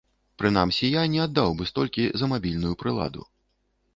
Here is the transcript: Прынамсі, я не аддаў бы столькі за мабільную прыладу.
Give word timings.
Прынамсі, 0.41 0.87
я 0.93 1.01
не 1.15 1.19
аддаў 1.25 1.51
бы 1.59 1.67
столькі 1.71 2.07
за 2.21 2.25
мабільную 2.33 2.73
прыладу. 2.85 3.21